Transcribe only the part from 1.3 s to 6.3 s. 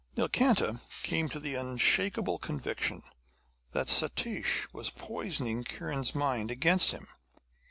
the unshakable conviction that Satish was poisoning Kiran's